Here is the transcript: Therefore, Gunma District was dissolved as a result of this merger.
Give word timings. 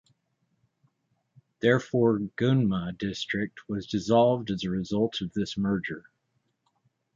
Therefore, 1.59 2.17
Gunma 2.35 2.97
District 2.97 3.69
was 3.69 3.85
dissolved 3.85 4.49
as 4.49 4.63
a 4.63 4.71
result 4.71 5.21
of 5.21 5.31
this 5.33 5.55
merger. 5.59 6.05